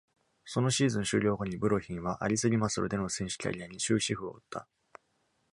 [0.45, 4.67] そのシーズン終了後に、ブロヒンはアリス・リマソルでの選手キャリアに終止符を打った。